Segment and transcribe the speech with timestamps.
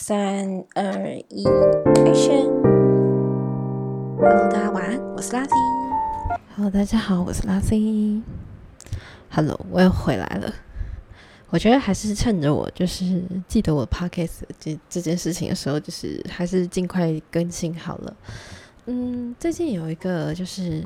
[0.00, 1.44] 三二一
[2.06, 5.50] ，Action！Hello，大家晚安，我是拉 C。
[6.54, 8.22] Hello，大家好，我是拉 C。
[9.28, 10.54] Hello，我又回来了。
[11.50, 18.16] 我觉得还是趁着我就是记得我 Podcast 这这件事情的时候，就是还是尽快更新好了。
[18.86, 20.76] 嗯，最近有一个就是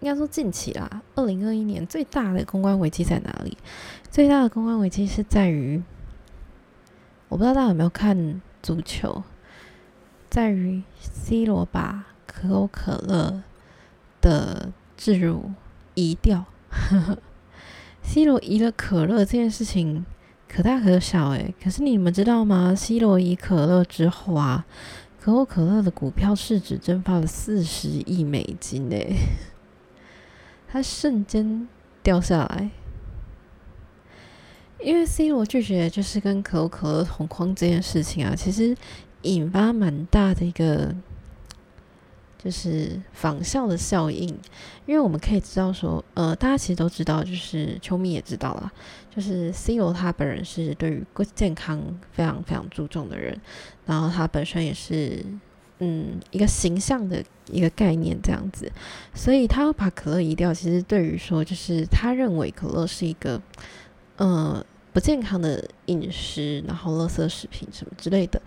[0.00, 3.58] 应该说近期啦，二零二一年最大的公关危机在哪里？
[4.10, 5.82] 最大的公关危机是在于，
[7.28, 9.24] 我不知道大家有没有看足球，
[10.30, 13.42] 在于 C 罗把可口可乐
[14.20, 15.50] 的置入
[15.94, 16.44] 移掉。
[18.02, 20.04] C 罗移了可乐这件事情
[20.48, 24.64] 可大可小诶，可是你们知道吗？C 罗移可乐之后啊，
[25.20, 29.14] 可口可乐的股票市值蒸发了四十亿美金诶，
[30.68, 31.68] 它瞬间
[32.02, 32.70] 掉下来。
[34.82, 38.76] 因为 C 罗拒绝就是跟可口可乐同框这件事情啊，其实
[39.22, 40.94] 引发蛮大的一个。
[42.44, 44.26] 就是仿效的效应，
[44.84, 48.72] 因为我们可以知道说，呃，大家其实都知道，就是球迷也知道了，
[49.14, 53.40] 就是 C 罗他本人是对于健康非常非常注重的人，
[53.86, 55.24] 然后他本身也是，
[55.78, 58.72] 嗯，一个形象的一个概念这样子，
[59.14, 63.40] 所以他要把可乐移掉，其实对于说，就是他认为可乐是一个，
[64.16, 68.40] 呃，不健康的饮食，然后垃圾食品什么之类的，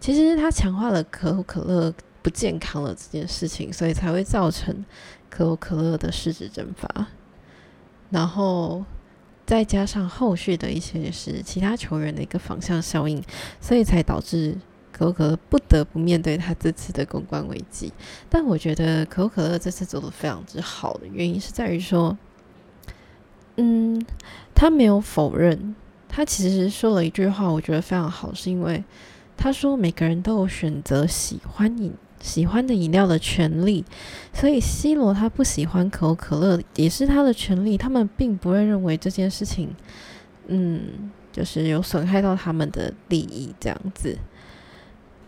[0.00, 1.94] 其实他强化了可口可乐。
[2.24, 4.84] 不健康了这件事情，所以才会造成
[5.28, 7.08] 可口可乐的市值蒸发，
[8.10, 8.84] 然后
[9.44, 13.20] 再加上后续的一些是其他球员的一个反向效应，
[13.60, 14.56] 所以才导致
[14.92, 17.92] 可口可乐不得不面对他这次的公关危机。
[18.30, 22.16] 但我觉得可口可乐这次做的非常之好的原因是在于说，
[23.56, 24.00] 嗯，
[24.54, 25.74] 他没有否认，
[26.12, 28.84] 他其实说了一句话，我觉得非常好，是因为
[29.36, 31.92] 他说每个人都有选择喜欢饮。
[32.20, 33.84] 喜欢的饮料的权利，
[34.32, 37.76] 所以 C 罗他不喜欢可口可乐也是他的权利。
[37.76, 39.74] 他们并不会认为这件事情，
[40.46, 43.52] 嗯，就是有损害到他们的利益。
[43.58, 44.16] 这样子，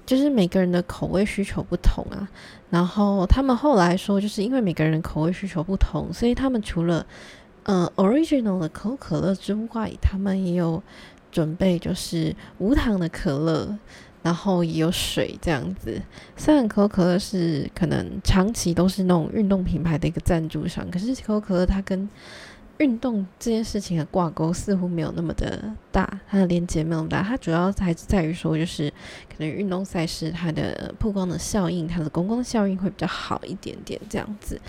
[0.06, 2.28] 就是每个人的口味需求不同啊。
[2.70, 7.04] 然后他们后来说，就是因为每个人口味需求不同，所以他们除了
[7.64, 10.82] 嗯 original 的可口可乐之外，他们也有
[11.30, 13.78] 准备就是无糖的可乐。
[14.22, 16.00] 然后也有水这样子，
[16.34, 22.08] 虽然可口可乐是可能长期都是那种运动品牌的一个赞助商，可是可口可乐它跟
[22.78, 27.22] 运动这件事情的挂钩似乎没有那么的大，它的连接没有那么大。
[27.22, 28.90] 它主要还是在于说，就是
[29.28, 34.60] 可能运动赛事它的曝光的效应，它的公共效应会比较好一点点这样子。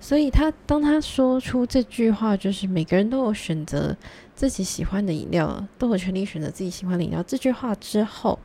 [0.00, 3.96] 所以他当他说出这句话，就是每个人都有选择
[4.34, 7.22] 自己喜欢的饮料，都有权利选择自己喜欢的饮料。
[7.22, 8.38] 这句话之后。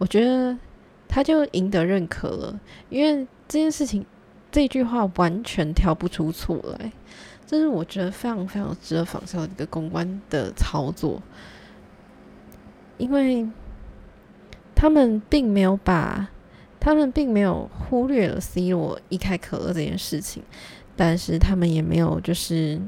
[0.00, 0.56] 我觉得
[1.08, 4.06] 他就赢得认可了，因为这件事情
[4.48, 6.92] 这句话完全挑不出错来，
[7.50, 11.22] 这是我觉得非常非常值得仿效的一个公关的操作，
[12.98, 13.48] 因为
[14.74, 16.28] 他们并没有把
[16.78, 20.42] 他们并没有忽略了 C 罗一开可乐这件事情，
[20.94, 22.78] 但是他们也没有就是，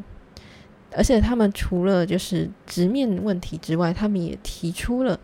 [0.94, 5.18] 而且他们除了就是直面问题之外，他们也提出了。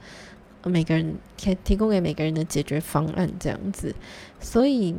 [0.64, 3.94] 每个人提提供给每个人的解决方案这样子，
[4.40, 4.96] 所以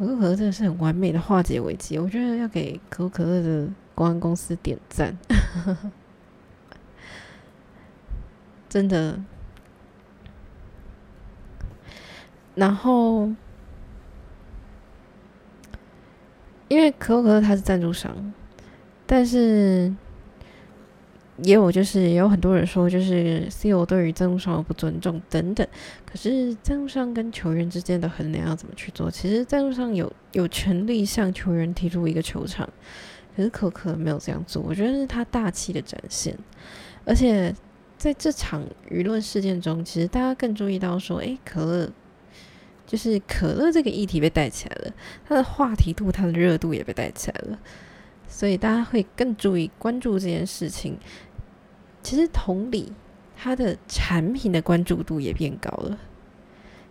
[0.00, 1.98] 可口可乐真的是很完美的化解危机。
[1.98, 5.14] 我觉得要给可口可乐的公关公司点赞，
[8.66, 9.20] 真的。
[12.54, 13.30] 然后，
[16.68, 18.32] 因为可口可乐它是赞助商，
[19.06, 19.94] 但是。
[21.42, 25.66] 也有，就是也有很多人说，就是 C 罗对于赞助商的不尊重等等。
[26.04, 29.10] 可是赞助商跟球员之间的衡量要怎么去做？
[29.10, 32.68] 其实赞助商有有权利向球员提出一个球场，
[33.36, 34.62] 可是可可没有这样做。
[34.62, 36.36] 我觉得是他大气的展现。
[37.04, 37.54] 而且
[37.96, 41.90] 在这场舆论事件中，其实大家更注意到说，诶，可乐
[42.86, 44.92] 就是可乐这个议题被带起来了，
[45.26, 47.58] 它的话题度、它的热度也被带起来了，
[48.26, 50.98] 所以大家会更注意关注这件事情。
[52.10, 52.92] 其实同理，
[53.36, 55.96] 它的产品的关注度也变高了，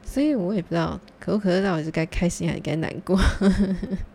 [0.02, 3.20] 所以我也不知道可口可乐到底是该开心还是该难过。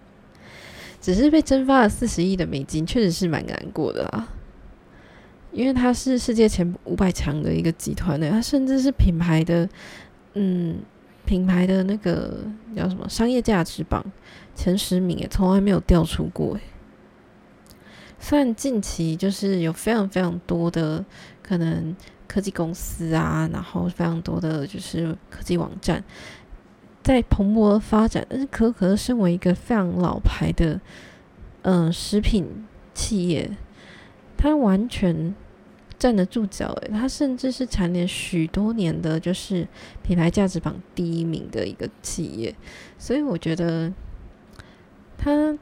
[1.03, 4.27] 只是被蒸发了四十亿的美金，确实是蛮难过的啊。
[5.53, 9.69] 因为它是世界前五百强的一个集团呢，它甚至是品牌的，
[10.33, 10.79] 嗯，
[11.27, 14.03] 品牌的那个叫什么商业价值榜
[14.55, 16.59] 前十名，也从来没有掉出过，
[18.27, 21.05] 虽然近期就是有非常非常多的
[21.43, 21.95] 可能
[22.27, 26.03] 科技公司啊，然后非常多的就是科技网站
[27.03, 28.27] 在蓬勃发展。
[28.31, 30.81] 但是可口可乐身为一个非常老牌的
[31.61, 33.51] 嗯食品企业，
[34.39, 35.35] 它完全
[35.99, 36.69] 站得住脚。
[36.81, 39.69] 诶，它甚至是蝉联许多年的就是
[40.03, 42.55] 品牌价值榜第一名的一个企业。
[42.97, 43.93] 所以我觉得
[45.19, 45.55] 它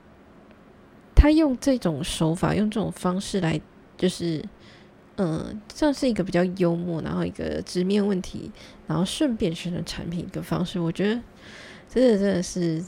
[1.23, 3.61] 他用这种手法，用这种方式来
[3.97, 4.45] 就是。
[5.17, 8.51] 嗯，像是一个比较幽默，然后一个直面问题，
[8.87, 10.81] 然后顺便宣传产品一个方式。
[10.81, 11.21] 我觉得
[11.87, 12.83] 真的真的是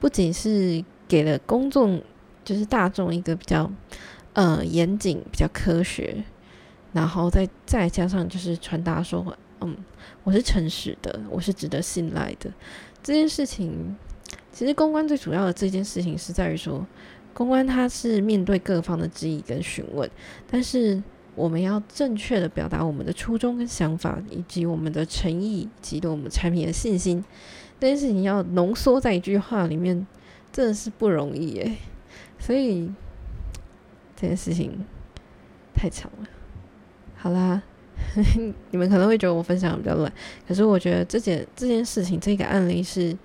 [0.00, 2.02] 不仅是给了公众，
[2.42, 3.70] 就是大众一个比较
[4.32, 6.24] 呃严谨、比较科学，
[6.94, 9.76] 然后再再加上就是传达说，嗯，
[10.24, 12.50] 我是诚实的，我是值得信赖的。
[13.02, 13.94] 这件事情
[14.50, 16.84] 其实公关最主要的这件事情是在于说，
[17.32, 20.10] 公关它是面对各方的质疑跟询问，
[20.50, 21.02] 但是。
[21.34, 27.24] 我们要正确的表达我们的初衷跟想法，以及我们的诚意，以及对我们产品的信心。
[27.80, 30.06] 这件事情要浓缩在一句话里面，
[30.52, 31.72] 真的是不容易耶。
[32.38, 32.92] 所以
[34.14, 34.84] 这件事情
[35.74, 36.28] 太长了。
[37.16, 37.62] 好啦，
[38.70, 40.12] 你们可能会觉得我分享比较乱，
[40.46, 43.16] 可是我觉得这件这件事情这个案例是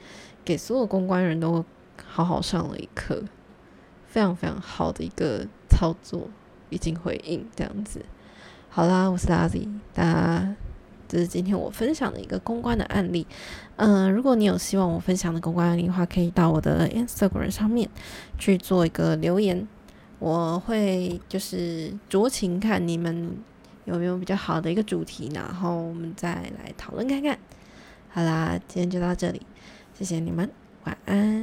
[0.45, 1.63] 给所有公关人都
[2.06, 3.21] 好好上了一课，
[4.07, 6.27] 非常非常好的一个操作。
[6.69, 8.04] 已经回应这样子，
[8.69, 10.56] 好啦，我是 Lazy，大家
[11.07, 13.25] 这是今天我分享的一个公关的案例。
[13.77, 17.89] 嗯，如果你有希望我分享的公关案例的话，可以到我的 Instagram 上面
[18.38, 19.65] 去做一个留言，
[20.19, 23.38] 我会就是酌情看你们
[23.86, 27.39] 有没有比较好的一个主题，然后我们再来讨论看看。
[28.09, 29.42] 好啦，今天就到这里，
[29.98, 30.51] 谢谢你们，
[30.83, 31.36] 晚安，